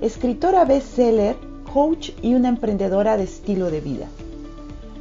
[0.00, 1.36] escritora bestseller,
[1.72, 4.06] coach y una emprendedora de estilo de vida.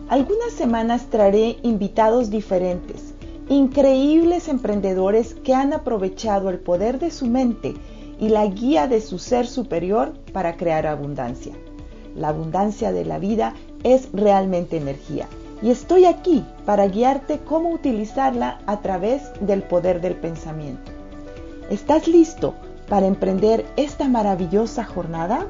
[0.08, 3.14] Algunas semanas traeré invitados diferentes,
[3.50, 7.74] increíbles emprendedores que han aprovechado el poder de su mente
[8.20, 11.54] y la guía de su ser superior para crear abundancia.
[12.16, 15.28] La abundancia de la vida es realmente energía
[15.62, 20.92] y estoy aquí para guiarte cómo utilizarla a través del poder del pensamiento.
[21.70, 22.54] ¿Estás listo
[22.88, 25.48] para emprender esta maravillosa jornada?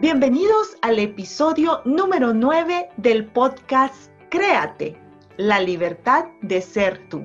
[0.00, 4.96] Bienvenidos al episodio número 9 del podcast Créate,
[5.36, 7.24] la libertad de ser tú.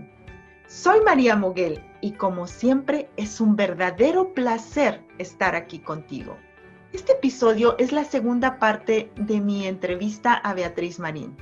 [0.67, 6.35] Soy María Moguel y como siempre es un verdadero placer estar aquí contigo.
[6.93, 11.35] Este episodio es la segunda parte de mi entrevista a Beatriz Marín,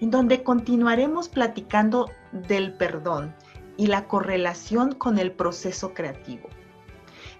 [0.00, 3.34] en donde continuaremos platicando del perdón
[3.76, 6.48] y la correlación con el proceso creativo.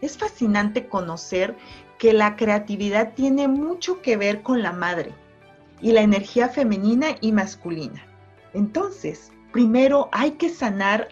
[0.01, 1.57] Es fascinante conocer
[1.99, 5.15] que la creatividad tiene mucho que ver con la madre
[5.81, 8.05] y la energía femenina y masculina.
[8.55, 11.11] Entonces, primero hay que sanar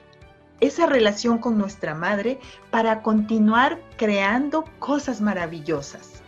[0.58, 2.40] esa relación con nuestra madre
[2.72, 6.24] para continuar creando cosas maravillosas.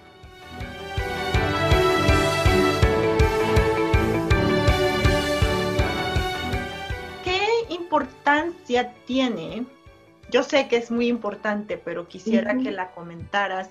[7.92, 9.66] Importancia tiene?
[10.30, 13.68] Yo sé que es muy importante, pero quisiera que la comentaras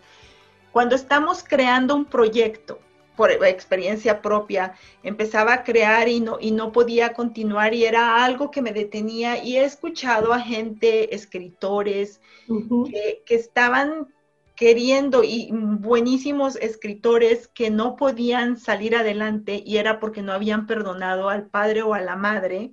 [0.72, 2.80] cuando estamos creando un proyecto,
[3.16, 4.74] por experiencia propia,
[5.04, 9.44] empezaba a crear y no, y no podía continuar y era algo que me detenía
[9.44, 14.08] y he escuchado a gente, escritores, que, que estaban
[14.56, 21.30] queriendo y buenísimos escritores que no podían salir adelante y era porque no habían perdonado
[21.30, 22.72] al padre o a la madre.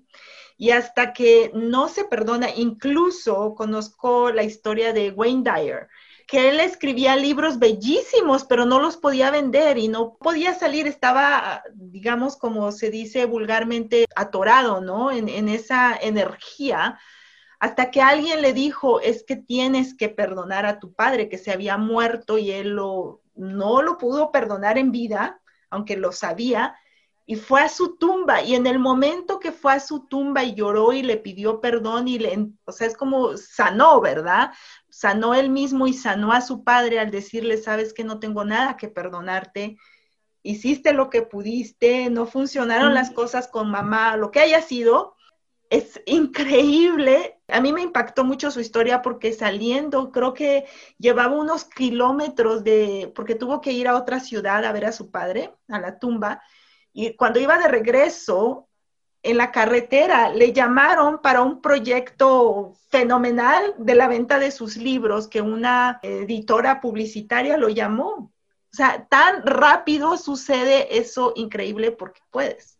[0.60, 5.88] Y hasta que no se perdona, incluso conozco la historia de Wayne Dyer,
[6.26, 11.62] que él escribía libros bellísimos, pero no los podía vender y no podía salir, estaba,
[11.72, 15.10] digamos, como se dice vulgarmente, atorado, ¿no?
[15.10, 16.98] En, esa energía,
[17.60, 21.50] hasta que alguien le dijo, es que tienes que perdonar a tu padre, que se
[21.52, 25.40] había muerto y él no lo pudo perdonar en vida,
[25.70, 26.76] aunque lo sabía,
[27.30, 30.54] y fue a su tumba y en el momento que fue a su tumba y
[30.54, 34.52] lloró y le pidió perdón y le, o sea, es como sanó, ¿verdad?
[34.88, 38.78] Sanó él mismo y sanó a su padre al decirle, sabes que no tengo nada
[38.78, 39.76] que perdonarte,
[40.42, 45.14] hiciste lo que pudiste, no funcionaron las cosas con mamá, lo que haya sido,
[45.68, 47.42] es increíble.
[47.48, 50.64] A mí me impactó mucho su historia porque saliendo, creo que
[50.96, 55.10] llevaba unos kilómetros de, porque tuvo que ir a otra ciudad a ver a su
[55.10, 56.40] padre, a la tumba,
[56.92, 58.68] y cuando iba de regreso
[59.22, 65.28] en la carretera, le llamaron para un proyecto fenomenal de la venta de sus libros
[65.28, 68.32] que una editora publicitaria lo llamó.
[68.70, 72.78] O sea, tan rápido sucede eso increíble porque puedes.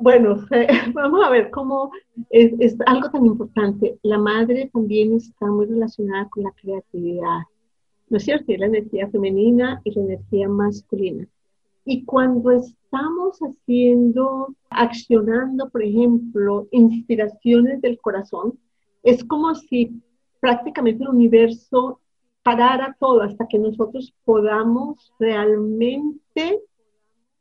[0.00, 0.44] bueno,
[0.92, 1.90] vamos a ver cómo
[2.30, 3.98] es, es, algo tan importante.
[4.02, 7.40] La madre también está muy relacionada con la creatividad,
[8.08, 8.52] ¿no es cierto?
[8.52, 11.26] Y la energía femenina y la energía masculina.
[11.84, 12.50] Y cuando
[12.86, 18.58] estamos haciendo, accionando, por ejemplo, inspiraciones del corazón,
[19.02, 20.02] es como si
[20.40, 22.00] prácticamente el universo
[22.42, 26.60] parara todo hasta que nosotros podamos realmente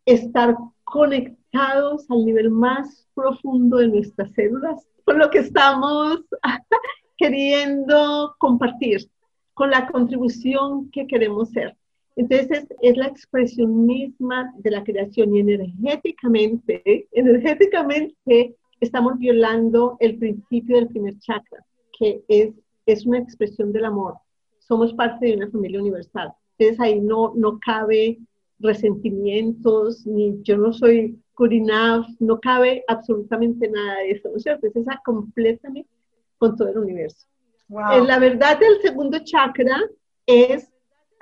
[0.05, 6.22] estar conectados al nivel más profundo de nuestras células con lo que estamos
[7.17, 9.09] queriendo compartir,
[9.53, 11.78] con la contribución que queremos ser.
[12.16, 20.78] Entonces es la expresión misma de la creación y energéticamente, energéticamente estamos violando el principio
[20.78, 21.66] del primer chakra,
[21.97, 22.53] que es,
[22.85, 24.16] es una expresión del amor.
[24.59, 26.32] Somos parte de una familia universal.
[26.58, 28.17] Entonces ahí no, no cabe
[28.59, 34.44] resentimientos, ni yo no soy good enough, no cabe absolutamente nada de eso, ¿no es
[34.44, 34.67] cierto?
[34.67, 35.90] Es esa completamente
[36.38, 37.28] con todo el universo.
[37.67, 38.06] Wow.
[38.06, 39.82] La verdad del segundo chakra
[40.26, 40.72] es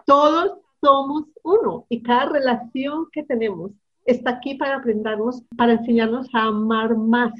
[0.05, 3.71] todos somos uno y cada relación que tenemos
[4.05, 7.31] está aquí para aprendernos, para enseñarnos a amar más,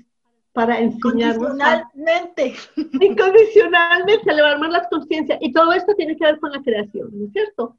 [0.54, 5.38] para enseñarnos incondicionalmente, a, incondicionalmente, elevar más la conciencia.
[5.42, 7.76] Y todo esto tiene que ver con la creación, ¿no es cierto?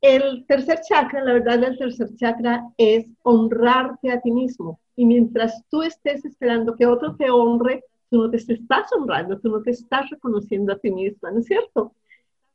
[0.00, 4.80] El tercer chakra, la verdad del tercer chakra es honrarte a ti mismo.
[4.96, 9.50] Y mientras tú estés esperando que otro te honre, tú no te estás honrando, tú
[9.50, 11.92] no te estás reconociendo a ti misma, ¿no es cierto?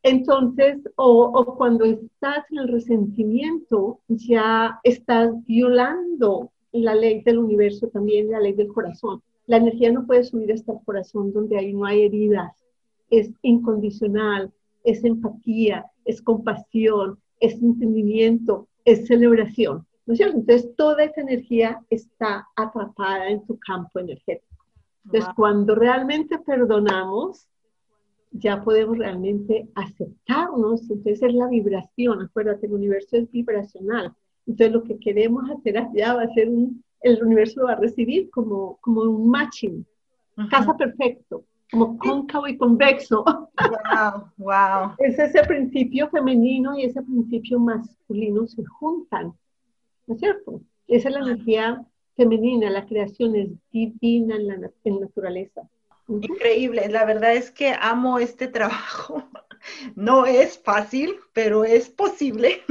[0.04, 7.88] Entonces, o, o, cuando estás en el resentimiento, ya estás violando la ley del universo
[7.88, 9.22] también, la ley del corazón.
[9.46, 12.54] La energía no puede subir hasta el corazón donde ahí no hay heridas.
[13.10, 14.52] Es incondicional,
[14.84, 19.86] es empatía, es compasión, es entendimiento, es celebración.
[20.06, 20.38] ¿No es cierto?
[20.38, 24.66] Entonces, toda esa energía está atrapada en tu campo energético.
[25.06, 27.48] Entonces, cuando realmente perdonamos,
[28.32, 30.82] ya podemos realmente aceptarnos.
[30.84, 32.22] Entonces, es la vibración.
[32.22, 34.14] Acuérdate, el universo es vibracional.
[34.48, 37.80] Entonces, lo que queremos hacer allá va a ser un, el universo lo va a
[37.80, 39.86] recibir como, como un matching,
[40.50, 43.24] casa perfecto, como cóncavo y convexo.
[43.24, 44.96] Wow, wow.
[45.00, 49.34] Es ese principio femenino y ese principio masculino se juntan,
[50.08, 50.62] ¿no es cierto?
[50.88, 51.86] Esa es la energía
[52.16, 55.62] femenina, la creación es divina en la en naturaleza.
[56.08, 59.30] Increíble, la verdad es que amo este trabajo.
[59.96, 62.64] No es fácil, pero es posible.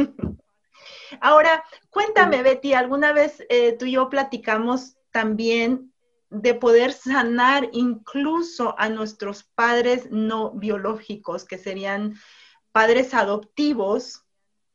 [1.20, 5.92] Ahora, cuéntame, Betty, alguna vez eh, tú y yo platicamos también
[6.30, 12.14] de poder sanar incluso a nuestros padres no biológicos, que serían
[12.72, 14.24] padres adoptivos,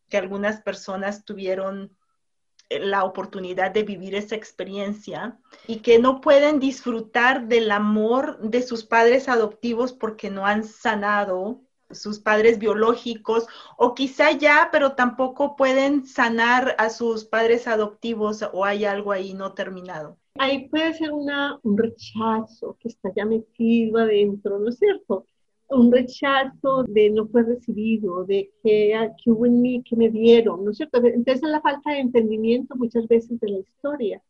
[0.10, 1.96] que algunas personas tuvieron
[2.70, 8.84] la oportunidad de vivir esa experiencia y que no pueden disfrutar del amor de sus
[8.84, 13.48] padres adoptivos porque no han sanado sus padres biológicos
[13.78, 19.34] o quizá ya, pero tampoco pueden sanar a sus padres adoptivos o hay algo ahí
[19.34, 20.18] no terminado.
[20.38, 25.26] Ahí puede ser una, un rechazo que está ya metido adentro, ¿no es cierto?
[25.68, 30.64] Un rechazo de no fue recibido, de que, que hubo en mí, que me dieron,
[30.64, 30.98] ¿no es cierto?
[30.98, 34.22] Entonces es la falta de entendimiento muchas veces de la historia.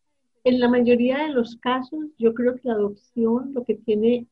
[0.43, 4.27] En la mayoría de los casos, yo creo que la adopción lo que tiene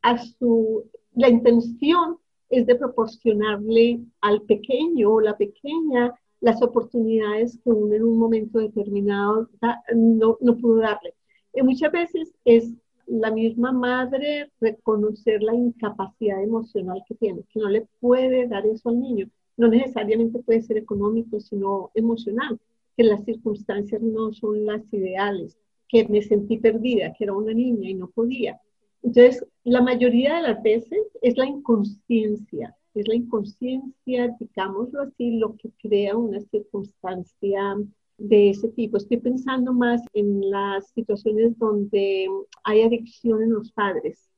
[0.00, 0.84] a su,
[1.14, 2.18] la intención
[2.48, 8.58] es de proporcionarle al pequeño o la pequeña las oportunidades que uno en un momento
[8.58, 9.48] determinado
[9.94, 11.14] no, no pudo darle.
[11.54, 12.72] Y muchas veces es
[13.06, 18.88] la misma madre reconocer la incapacidad emocional que tiene, que no le puede dar eso
[18.88, 19.28] al niño.
[19.56, 22.58] No necesariamente puede ser económico, sino emocional,
[22.96, 25.58] que las circunstancias no son las ideales,
[25.88, 28.60] que me sentí perdida, que era una niña y no podía.
[29.02, 35.56] Entonces, la mayoría de las veces es la inconsciencia, es la inconsciencia, digámoslo así, lo
[35.56, 37.76] que crea una circunstancia
[38.22, 38.96] de ese tipo.
[38.96, 42.28] Estoy pensando más en las situaciones donde
[42.64, 44.28] hay adicción en los padres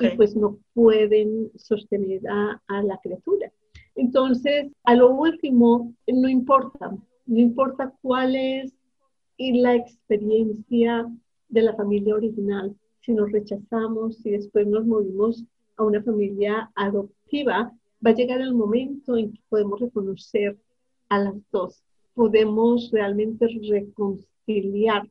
[0.00, 3.52] y pues no pueden sostener a, a la criatura.
[3.94, 6.96] Entonces, a lo último, no importa,
[7.26, 8.72] no importa cuál es
[9.38, 11.10] la experiencia
[11.48, 15.44] de la familia original, si nos rechazamos, y después nos movimos
[15.76, 17.72] a una familia adoptiva,
[18.04, 20.56] va a llegar el momento en que podemos reconocer
[21.08, 21.82] a las dos,
[22.14, 25.08] podemos realmente reconciliar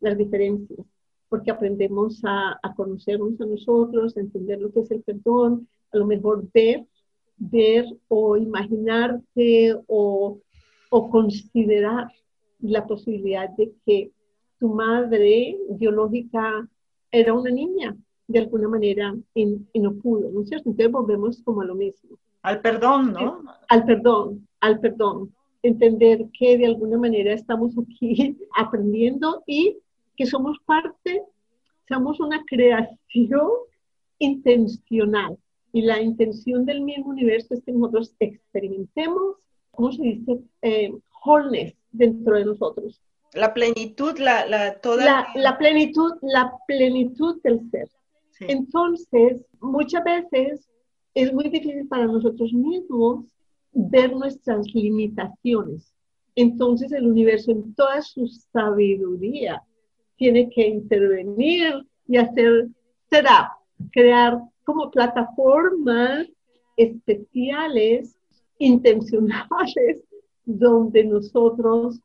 [0.00, 0.86] las diferencias,
[1.28, 5.98] porque aprendemos a, a conocernos a nosotros, a entender lo que es el perdón, a
[5.98, 6.84] lo mejor ver,
[7.36, 10.38] ver o imaginarte o,
[10.90, 12.10] o considerar
[12.60, 14.10] la posibilidad de que
[14.58, 16.68] tu madre biológica
[17.10, 20.70] era una niña de alguna manera y, no pudo, ¿no es cierto?
[20.70, 22.18] Entonces volvemos como a lo mismo.
[22.42, 23.42] Al perdón, ¿no?
[23.68, 25.32] Al perdón, al perdón.
[25.66, 29.78] Entender que de alguna manera estamos aquí aprendiendo y
[30.16, 31.22] que somos parte,
[31.88, 33.48] somos una creación
[34.18, 35.36] intencional.
[35.72, 39.36] Y la intención del mismo universo es que nosotros experimentemos,
[39.72, 40.38] ¿cómo se dice?
[40.62, 40.92] Eh,
[41.24, 43.02] wholeness dentro de nosotros.
[43.34, 45.04] La plenitud, la, la toda.
[45.04, 47.88] La, la, plenitud, la plenitud del ser.
[48.40, 50.68] Entonces, muchas veces
[51.14, 53.35] es muy difícil para nosotros mismos
[53.76, 55.92] ver nuestras limitaciones.
[56.34, 59.62] Entonces, el universo en toda su sabiduría
[60.16, 62.68] tiene que intervenir y hacer
[63.10, 63.52] será
[63.92, 66.26] crear como plataformas
[66.76, 68.16] especiales,
[68.58, 70.02] intencionales,
[70.44, 72.00] donde nosotros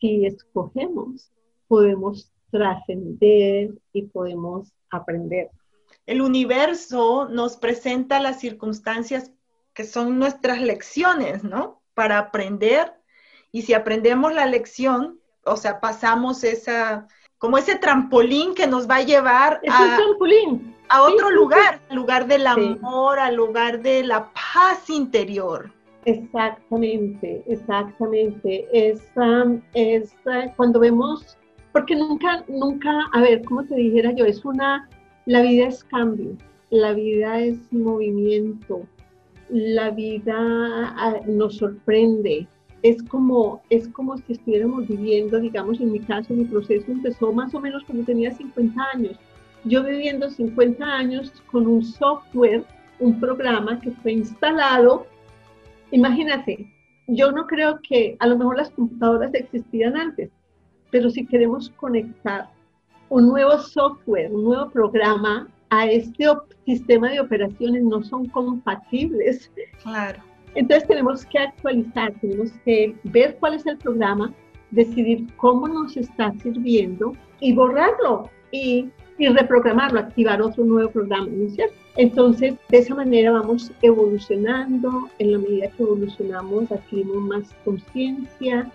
[0.00, 1.30] si escogemos,
[1.66, 5.50] podemos trascender y podemos aprender.
[6.06, 9.32] El universo nos presenta las circunstancias
[9.78, 11.80] que son nuestras lecciones, ¿no?
[11.94, 12.94] Para aprender.
[13.52, 17.06] Y si aprendemos la lección, o sea, pasamos esa,
[17.38, 20.74] como ese trampolín que nos va a llevar a, trampolín.
[20.88, 25.72] a otro lugar, al lugar del amor, al lugar de la paz interior.
[26.06, 28.66] Exactamente, exactamente.
[28.72, 29.00] Es,
[29.74, 30.16] es
[30.56, 31.38] cuando vemos,
[31.70, 34.24] porque nunca, nunca, a ver, ¿cómo te dijera yo?
[34.24, 34.88] Es una,
[35.26, 36.36] la vida es cambio,
[36.70, 38.84] la vida es movimiento,
[39.48, 42.46] la vida ah, nos sorprende.
[42.82, 47.52] Es como, es como si estuviéramos viviendo, digamos, en mi caso, mi proceso empezó más
[47.54, 49.16] o menos cuando tenía 50 años.
[49.64, 52.64] Yo viviendo 50 años con un software,
[53.00, 55.06] un programa que fue instalado.
[55.90, 56.70] Imagínate,
[57.08, 60.30] yo no creo que a lo mejor las computadoras existían antes,
[60.90, 62.48] pero si queremos conectar
[63.08, 66.26] un nuevo software, un nuevo programa a este
[66.64, 69.50] sistema de operaciones no son compatibles.
[69.82, 70.22] Claro.
[70.54, 74.32] Entonces tenemos que actualizar, tenemos que ver cuál es el programa,
[74.70, 81.46] decidir cómo nos está sirviendo y borrarlo y, y reprogramarlo, activar otro nuevo programa, ¿no
[81.46, 81.74] es cierto?
[81.96, 88.70] Entonces, de esa manera vamos evolucionando, en la medida que evolucionamos adquirimos más conciencia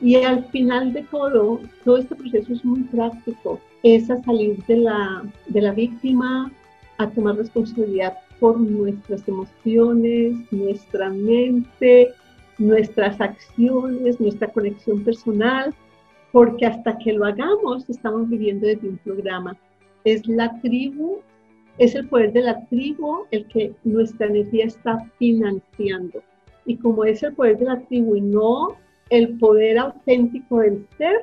[0.00, 4.76] y al final de todo, todo este proceso es muy práctico es a salir de
[4.78, 6.50] la, de la víctima,
[6.98, 12.08] a tomar responsabilidad por nuestras emociones, nuestra mente,
[12.58, 15.74] nuestras acciones, nuestra conexión personal,
[16.32, 19.56] porque hasta que lo hagamos estamos viviendo desde un programa.
[20.04, 21.20] Es la tribu,
[21.78, 26.22] es el poder de la tribu el que nuestra energía está financiando.
[26.66, 28.76] Y como es el poder de la tribu y no
[29.10, 31.16] el poder auténtico del ser,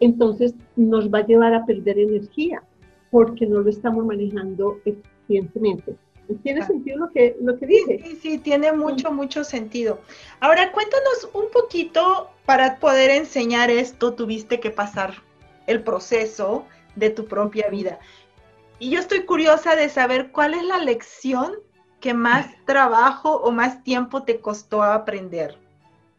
[0.00, 2.62] entonces nos va a llevar a perder energía
[3.10, 5.96] porque no lo estamos manejando eficientemente.
[6.42, 8.00] ¿Tiene sentido lo que, lo que dice?
[8.04, 9.98] Sí, sí, tiene mucho, mucho sentido.
[10.40, 15.14] Ahora, cuéntanos un poquito, para poder enseñar esto, tuviste que pasar
[15.66, 16.66] el proceso
[16.96, 17.98] de tu propia vida.
[18.78, 21.52] Y yo estoy curiosa de saber cuál es la lección
[22.00, 25.58] que más trabajo o más tiempo te costó aprender.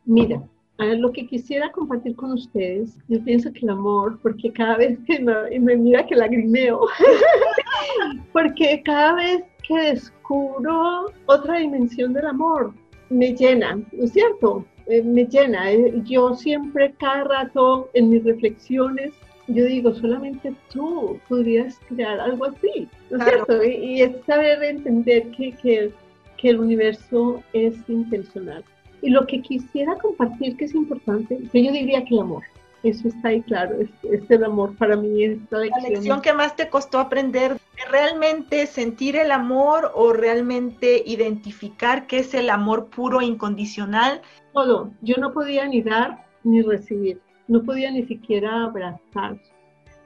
[0.05, 0.41] Mira,
[0.85, 5.19] lo que quisiera compartir con ustedes, yo pienso que el amor, porque cada vez que
[5.19, 6.87] me, mira que lagrimeo,
[8.33, 12.73] porque cada vez que descubro otra dimensión del amor,
[13.09, 14.65] me llena, ¿no es cierto?
[14.87, 15.71] Eh, me llena.
[15.71, 19.13] Eh, yo siempre, cada rato, en mis reflexiones,
[19.47, 23.63] yo digo, solamente tú podrías crear algo así, ¿no es cierto?
[23.63, 25.91] Y, es saber entender que, que,
[26.37, 28.63] que el universo es intencional.
[29.01, 32.43] Y lo que quisiera compartir que es importante, que yo diría que el amor,
[32.83, 33.89] eso está ahí claro, es,
[34.29, 35.09] el amor para mí.
[35.27, 35.49] Lección.
[35.51, 37.57] La lección que más te costó aprender,
[37.91, 44.21] realmente sentir el amor o realmente identificar qué es el amor puro e incondicional.
[44.53, 49.37] Todo, yo no podía ni dar ni recibir, no podía ni siquiera abrazar.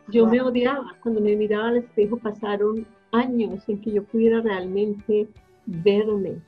[0.09, 5.27] Yo me odiaba, cuando me miraba al espejo pasaron años en que yo pudiera realmente
[5.65, 6.41] verme,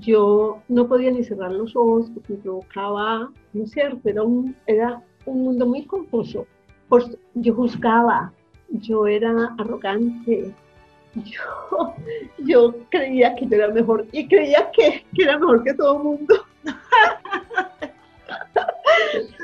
[0.00, 4.56] yo no podía ni cerrar los ojos porque me provocaba, no es cierto, era un,
[4.66, 6.46] era un mundo muy confuso.
[7.34, 8.32] yo juzgaba,
[8.70, 10.52] yo era arrogante,
[11.14, 11.94] yo,
[12.38, 16.02] yo creía que yo era mejor y creía que, que era mejor que todo el
[16.02, 16.34] mundo.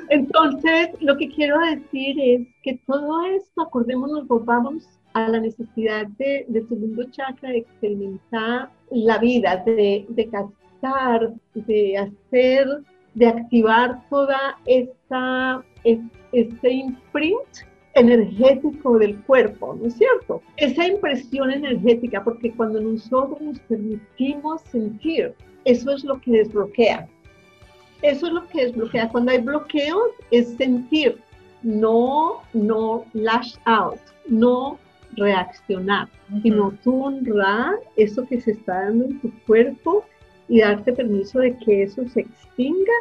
[0.09, 6.45] Entonces, lo que quiero decir es que todo esto, acordémonos, volvamos a la necesidad de,
[6.49, 12.67] del segundo chakra de experimentar la vida, de, de captar, de hacer,
[13.15, 15.65] de activar toda esta,
[16.33, 20.43] este imprint energético del cuerpo, ¿no es cierto?
[20.57, 27.09] Esa impresión energética, porque cuando nosotros nos permitimos sentir, eso es lo que desbloquea.
[28.03, 29.09] Eso es lo que desbloquea.
[29.11, 31.19] Cuando hay bloqueos, es sentir,
[31.63, 34.79] no, no lash out, no
[35.17, 36.09] reaccionar,
[36.43, 40.05] sino tú honrar eso que se está dando en tu cuerpo
[40.49, 42.93] y darte permiso de que eso se extinga.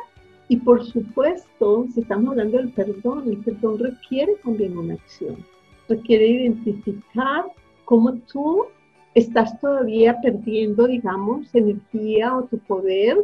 [0.47, 5.45] Y por supuesto, si estamos hablando del perdón, el perdón requiere también una acción,
[5.87, 7.45] requiere identificar
[7.85, 8.65] cómo tú
[9.13, 13.17] estás todavía perdiendo, digamos, energía o tu poder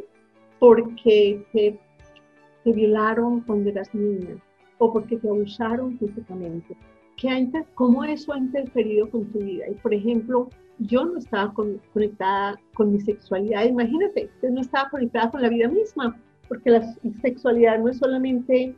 [0.59, 1.77] porque te,
[2.63, 4.35] te violaron cuando eras niña
[4.77, 6.75] o porque te abusaron físicamente
[7.73, 9.65] cómo eso ha interferido con tu vida.
[9.69, 13.65] Y por ejemplo, yo no estaba conectada con mi sexualidad.
[13.65, 16.17] Imagínate, no estaba conectada con la vida misma,
[16.47, 18.75] porque la sexualidad no es solamente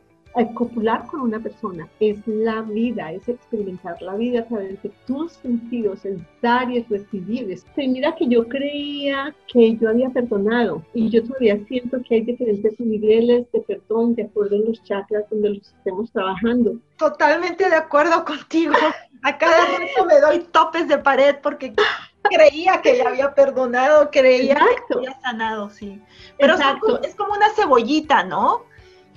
[0.54, 5.32] copular con una persona es la vida, es experimentar la vida a través de tus
[5.32, 7.58] sentidos, es dar y es recibir.
[7.76, 12.78] Mira que yo creía que yo había perdonado y yo todavía siento que hay diferentes
[12.78, 16.76] niveles de perdón de acuerdo a los chakras donde los estemos trabajando.
[16.96, 18.74] Totalmente de acuerdo contigo.
[19.22, 21.74] A cada rato me doy topes de pared porque
[22.22, 24.56] creía que ya había perdonado, creía
[24.86, 26.00] que había sanado, sí.
[26.38, 26.54] Pero
[27.02, 28.64] es como una cebollita, ¿no?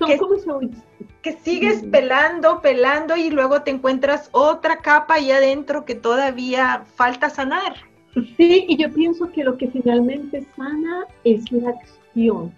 [0.07, 0.83] Son como cebollitas
[1.21, 7.29] que sigues pelando, pelando y luego te encuentras otra capa ahí adentro que todavía falta
[7.29, 7.75] sanar.
[8.37, 12.51] Sí, y yo pienso que lo que finalmente sana es la acción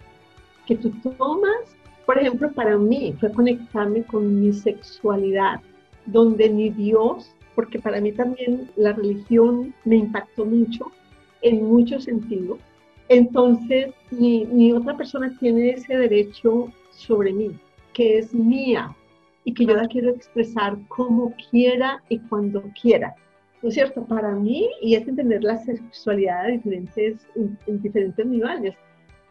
[0.66, 1.76] que tú tomas.
[2.06, 5.60] Por ejemplo, para mí fue conectarme con mi sexualidad,
[6.06, 10.90] donde ni Dios, porque para mí también la religión me impactó mucho,
[11.42, 12.58] en muchos sentidos.
[13.08, 17.58] Entonces, ni, ni otra persona tiene ese derecho sobre mí
[17.94, 18.94] que es mía
[19.44, 23.14] y que yo la quiero expresar como quiera y cuando quiera.
[23.62, 24.04] ¿No es cierto?
[24.04, 28.74] Para mí, y es entender la sexualidad de diferentes, en, diferentes niveles.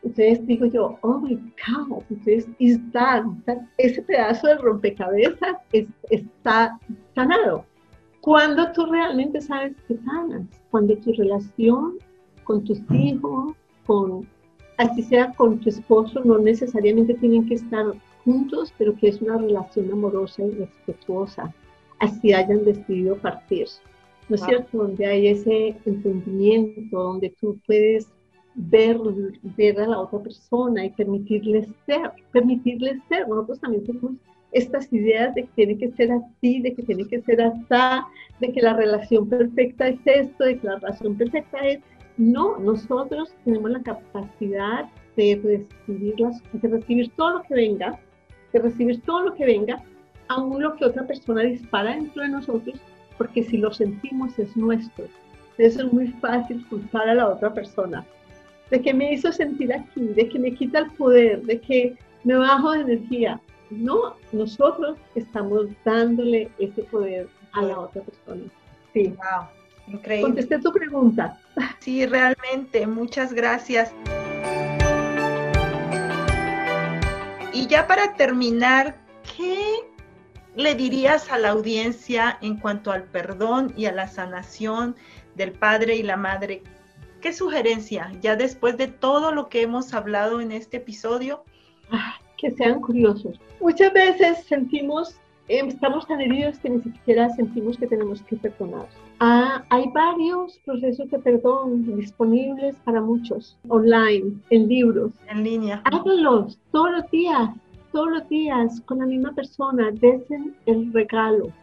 [0.01, 3.24] Entonces digo yo, oh my God, entonces is that,
[3.77, 5.58] ese pedazo de rompecabezas
[6.10, 6.79] está
[7.13, 7.65] sanado.
[8.22, 11.98] Cuando tú realmente sabes que sanas, cuando tu relación
[12.43, 13.53] con tus hijos,
[13.86, 14.27] con,
[14.77, 17.85] así sea con tu esposo, no necesariamente tienen que estar
[18.23, 21.53] juntos, pero que es una relación amorosa y respetuosa,
[21.99, 23.67] así hayan decidido partir.
[24.29, 24.77] ¿No es cierto?
[24.77, 28.07] Donde hay ese entendimiento, donde tú puedes
[28.55, 28.97] ver,
[29.57, 33.27] ver a la otra persona y permitirle ser, permitirle ser.
[33.27, 34.13] Nosotros también tenemos
[34.53, 37.65] estas ideas de que tiene que ser así, de que tiene que ser así,
[38.39, 41.79] de que la relación perfecta es esto, de que la relación perfecta es...
[42.17, 48.00] No, nosotros tenemos la capacidad de recibir, todo lo que venga
[48.53, 49.84] de recibir todo lo que venga,
[50.29, 52.79] aún lo que otra persona dispara dentro de nosotros,
[53.17, 55.05] porque si lo sentimos es nuestro.
[55.58, 58.05] Eso es muy fácil culpar a la otra persona.
[58.70, 62.36] De que me hizo sentir aquí, de que me quita el poder, de que me
[62.36, 63.39] bajo de energía.
[63.70, 68.43] No, nosotros estamos dándole ese poder a la otra persona.
[68.93, 69.10] Sí.
[69.10, 69.47] Wow,
[69.93, 70.23] increíble.
[70.23, 71.39] Contesté tu pregunta.
[71.79, 73.93] Sí, realmente, muchas gracias.
[77.53, 78.97] Y ya para terminar,
[79.38, 79.62] ¿qué
[80.56, 84.95] le dirías a la audiencia en cuanto al perdón y a la sanación
[85.36, 86.63] del padre y la madre?
[87.21, 91.45] ¿Qué sugerencia, ya después de todo lo que hemos hablado en este episodio?
[91.89, 93.39] Ah, que sean curiosos.
[93.62, 95.15] Muchas veces sentimos,
[95.47, 98.88] eh, estamos tan heridos que ni siquiera sentimos que tenemos que perdonar.
[99.25, 105.13] Ah, hay varios procesos de perdón disponibles para muchos, online, en libros.
[105.29, 105.81] En línea.
[105.86, 107.49] Háganlos todos los días,
[107.93, 109.91] todos los días, con la misma persona.
[109.91, 111.53] Desen el regalo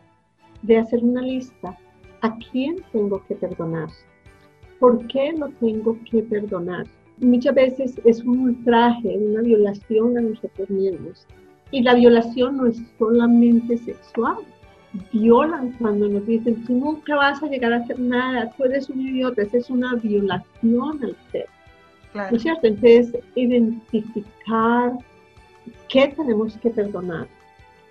[0.62, 1.76] de hacer una lista.
[2.22, 3.90] ¿A quién tengo que perdonar?
[4.78, 6.86] ¿Por qué lo tengo que perdonar?
[7.18, 11.26] Muchas veces es un ultraje, una violación a nosotros mismos.
[11.72, 14.38] Y la violación no es solamente sexual,
[15.12, 19.00] violan cuando nos dicen, tú nunca vas a llegar a hacer nada, tú eres un
[19.00, 21.46] idiota, esa es una violación al ser.
[22.12, 22.66] ¿No es cierto?
[22.66, 24.92] Entonces, identificar
[25.88, 27.28] qué tenemos que perdonar,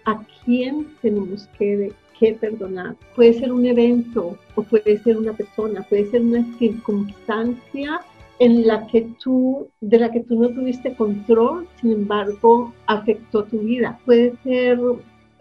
[0.05, 2.95] a quién tenemos que, que perdonar.
[3.15, 8.01] Puede ser un evento o puede ser una persona, puede ser una circunstancia
[8.39, 13.59] en la que tú, de la que tú no tuviste control, sin embargo, afectó tu
[13.59, 13.99] vida.
[14.05, 14.79] Puede ser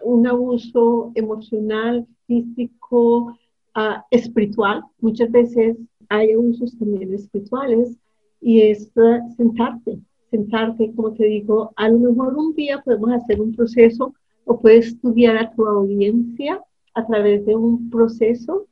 [0.03, 3.37] un abuso emocional, físico,
[3.73, 4.83] ah, espiritual.
[4.99, 5.77] Muchas veces
[6.09, 7.97] hay abusos también espirituales
[8.41, 9.99] y es ah, sentarte,
[10.31, 14.13] sentarte, como te digo, a lo mejor un día podemos hacer un proceso
[14.45, 16.61] o puedes estudiar a tu audiencia
[16.93, 18.65] a través de un proceso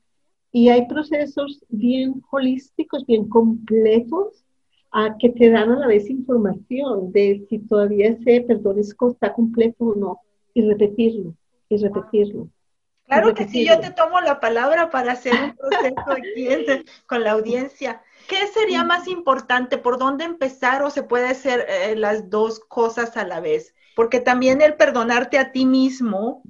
[0.51, 4.43] y hay procesos bien holísticos, bien completos,
[4.91, 9.85] ah, que te dan a la vez información de si todavía ese perdón está completo
[9.85, 10.19] o no
[10.57, 11.35] y repetirlo,
[11.69, 12.49] y repetirlo.
[13.05, 16.47] Claro que sí, yo te tomo la palabra para hacer un proceso aquí
[17.05, 18.01] con la audiencia.
[18.27, 19.77] ¿Qué sería más importante?
[19.77, 23.75] ¿Por dónde empezar o se puede hacer eh, las dos cosas a la vez?
[23.95, 26.41] Porque también el perdonarte a ti mismo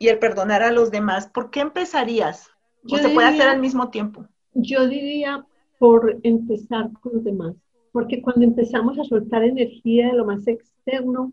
[0.00, 2.50] y el perdonar a los demás, ¿por qué empezarías?
[2.90, 4.26] ¿O se puede hacer al mismo tiempo?
[4.54, 5.46] Yo diría
[5.78, 7.54] por empezar con los demás,
[7.92, 11.32] porque cuando empezamos a soltar energía de lo más externo,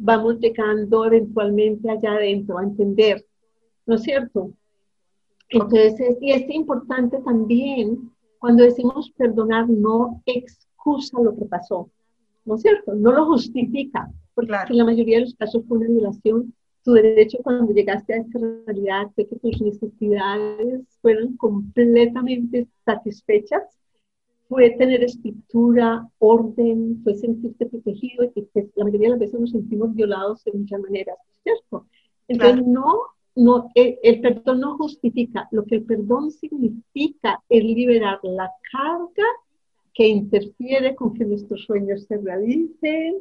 [0.00, 3.24] vamos llegando eventualmente allá adentro a entender,
[3.86, 4.52] ¿no es cierto?
[5.50, 11.90] Entonces, y es importante también, cuando decimos perdonar, no excusa lo que pasó,
[12.46, 12.94] ¿no es cierto?
[12.94, 17.36] No lo justifica, porque en la mayoría de los casos fue una violación tu derecho
[17.42, 23.79] cuando llegaste a esta realidad de que tus necesidades fueron completamente satisfechas
[24.50, 29.52] fue tener estructura, orden, fue sentirte protegido y que la mayoría de las veces nos
[29.52, 31.86] sentimos violados de muchas maneras, ¿cierto?
[32.26, 32.98] Entonces, no,
[33.36, 39.28] no, el, el, perdón no justifica, lo que el perdón significa es liberar la carga
[39.94, 43.18] que interfiere con que nuestros sueños se realicen,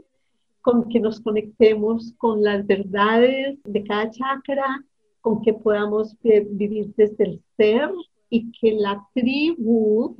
[0.61, 4.83] con que nos conectemos con las verdades de cada chakra,
[5.21, 7.91] con que podamos vivir desde el ser
[8.31, 10.15] y que la tribu,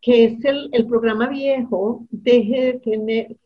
[0.00, 3.36] que es el, el programa viejo, deje de tener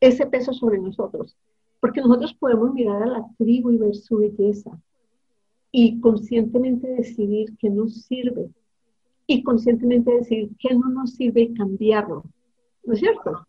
[0.00, 1.36] ese peso sobre nosotros.
[1.80, 4.70] Porque nosotros podemos mirar a la tribu y ver su belleza
[5.72, 8.48] y conscientemente decidir que nos sirve
[9.26, 12.24] y conscientemente decidir que no nos sirve y cambiarlo.
[12.84, 13.46] ¿No es cierto?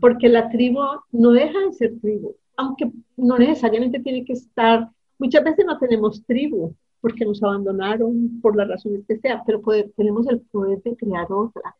[0.00, 0.80] porque la tribu
[1.12, 6.24] no deja de ser tribu, aunque no necesariamente tiene que estar, muchas veces no tenemos
[6.24, 9.60] tribu porque nos abandonaron por las razones que sea, pero
[9.96, 11.76] tenemos el poder de crear otra,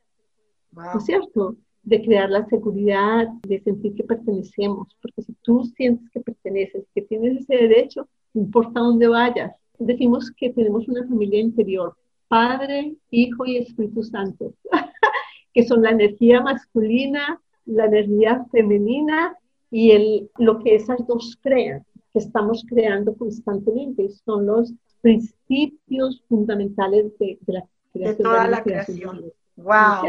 [0.73, 1.57] ¿no es cierto?
[1.83, 7.03] De crear la seguridad, de sentir que pertenecemos, porque si tú sientes que perteneces, que
[7.03, 9.55] tienes ese derecho, no importa dónde vayas.
[9.79, 14.53] Decimos que tenemos una familia interior, Padre, Hijo y Espíritu Santo,
[15.55, 19.37] que son la energía masculina la energía femenina
[19.71, 24.09] y el, lo que esas dos crean, que estamos creando constantemente.
[24.25, 28.17] Son los principios fundamentales de, la creación.
[28.17, 29.25] De toda la, creación.
[29.59, 30.07] Wow.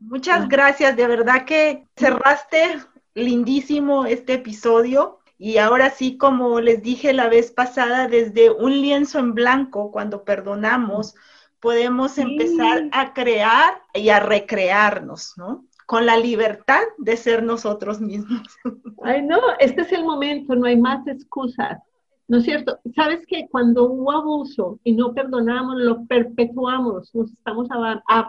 [0.00, 0.96] Muchas gracias.
[0.96, 2.80] De verdad que cerraste
[3.14, 5.20] lindísimo este episodio.
[5.38, 10.24] Y ahora sí, como les dije la vez pasada, desde un lienzo en blanco, cuando
[10.24, 11.14] perdonamos,
[11.60, 15.64] podemos empezar a crear y a recrearnos, ¿no?
[15.90, 18.42] con la libertad de ser nosotros mismos.
[19.02, 21.80] Ay, no, este es el momento, no hay más excusas.
[22.30, 22.78] ¿No es cierto?
[22.94, 27.66] Sabes que cuando hubo abuso y no perdonamos, lo perpetuamos, nos estamos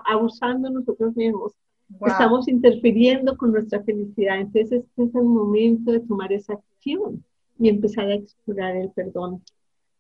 [0.08, 1.54] abusando nosotros mismos,
[2.08, 4.40] estamos interfiriendo con nuestra felicidad.
[4.40, 7.24] Entonces, este es el momento de tomar esa acción
[7.60, 9.44] y empezar a explorar el perdón.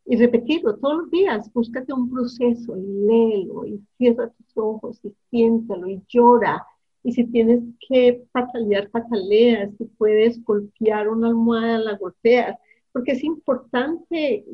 [0.07, 5.13] Y repetirlo todos los días, búscate un proceso y léelo y cierra tus ojos y
[5.29, 6.65] siéntalo y llora
[7.03, 9.71] y si tienes que patalear, pataleas.
[9.77, 12.57] Si puedes golpear una almohada, la golpeas.
[12.91, 14.45] Porque es importante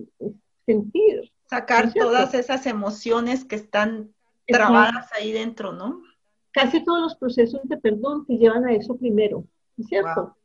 [0.66, 1.32] sentir.
[1.50, 4.14] Sacar todas esas emociones que están
[4.46, 6.02] trabadas ahí dentro, ¿no?
[6.52, 9.46] Casi todos los procesos de perdón te llevan a eso primero,
[9.78, 10.36] ¿es cierto?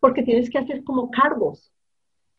[0.00, 1.72] Porque tienes que hacer como cargos.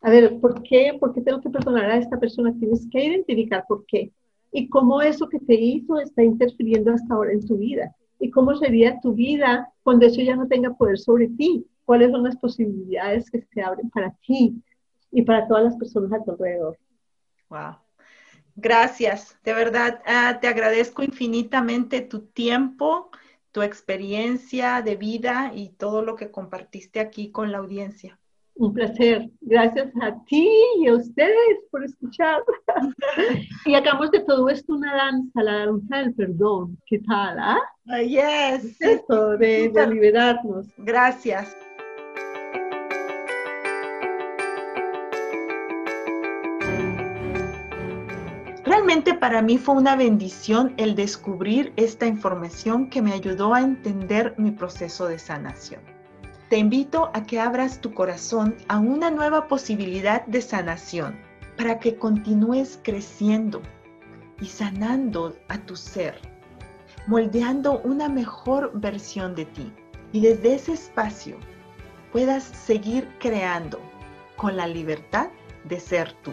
[0.00, 0.96] A ver, ¿por qué?
[0.98, 2.54] ¿Por qué tengo que perdonar a esta persona?
[2.58, 4.12] Tienes que identificar por qué.
[4.52, 8.54] Y cómo eso que te hizo está interfiriendo hasta ahora en tu vida y cómo
[8.56, 11.66] sería tu vida cuando eso ya no tenga poder sobre ti.
[11.84, 14.62] ¿Cuáles son las posibilidades que se abren para ti
[15.10, 16.78] y para todas las personas a tu alrededor?
[17.48, 17.76] Wow.
[18.56, 23.10] Gracias, de verdad, ah, te agradezco infinitamente tu tiempo,
[23.52, 28.18] tu experiencia de vida y todo lo que compartiste aquí con la audiencia.
[28.56, 29.30] Un placer.
[29.40, 32.42] Gracias a ti y a ustedes por escuchar.
[33.64, 36.76] y hagamos de todo esto una danza, la danza del perdón.
[36.84, 37.38] ¿Qué tal?
[37.38, 37.60] Ah?
[37.86, 38.76] ah yes.
[38.80, 40.66] Eso, de, de liberarnos.
[40.76, 41.56] Gracias.
[48.68, 54.34] Realmente para mí fue una bendición el descubrir esta información que me ayudó a entender
[54.36, 55.80] mi proceso de sanación.
[56.50, 61.18] Te invito a que abras tu corazón a una nueva posibilidad de sanación
[61.56, 63.62] para que continúes creciendo
[64.38, 66.20] y sanando a tu ser,
[67.06, 69.72] moldeando una mejor versión de ti
[70.12, 71.38] y desde ese espacio
[72.12, 73.80] puedas seguir creando
[74.36, 75.30] con la libertad
[75.64, 76.32] de ser tú.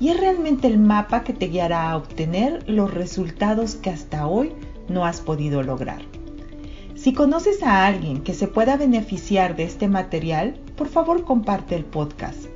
[0.00, 4.52] y es realmente el mapa que te guiará a obtener los resultados que hasta hoy
[4.88, 6.00] no has podido lograr.
[6.94, 11.84] Si conoces a alguien que se pueda beneficiar de este material, por favor comparte el
[11.84, 12.46] podcast.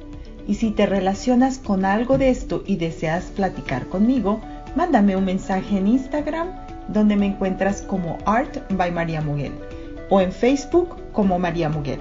[0.46, 4.40] Y si te relacionas con algo de esto y deseas platicar conmigo,
[4.74, 6.48] mándame un mensaje en Instagram
[6.88, 9.52] donde me encuentras como Art by María Muguel
[10.10, 12.00] o en Facebook como María Muguel.